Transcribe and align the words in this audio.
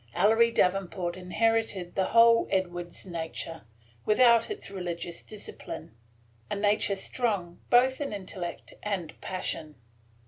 Ellery 0.15 0.49
Davenport 0.49 1.15
inherited 1.15 1.93
the 1.93 2.05
whole 2.05 2.47
Edwards 2.49 3.05
nature, 3.05 3.65
without 4.03 4.49
its 4.49 4.71
religious 4.71 5.21
discipline,– 5.21 5.95
a 6.49 6.55
nature 6.55 6.95
strong 6.95 7.59
both 7.69 8.01
in 8.01 8.11
intellect 8.11 8.73
and 8.81 9.13
passion. 9.21 9.75